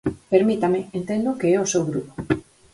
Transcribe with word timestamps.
Permítame, 0.33 0.79
entendo 0.99 1.37
que 1.39 1.47
é 1.55 1.57
o 1.61 1.69
seu 1.71 1.83
grupo. 1.89 2.13